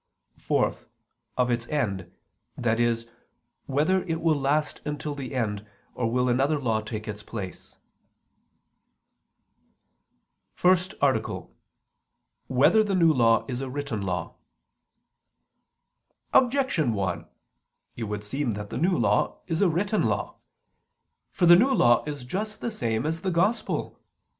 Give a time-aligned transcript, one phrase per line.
[0.39, 0.73] (4)
[1.37, 2.11] Of its end:
[2.57, 3.03] i.e.
[3.67, 7.75] whether it will last until the end, or will another law take its place?________________________
[10.55, 11.53] FIRST ARTICLE [I II, Q.
[12.47, 12.57] 106, Art.
[12.57, 14.33] 1] Whether the New Law Is a Written Law?
[16.33, 17.27] Objection 1:
[17.95, 20.37] It would seem that the New Law is a written law.
[21.31, 23.99] For the New Law is just the same as the Gospel.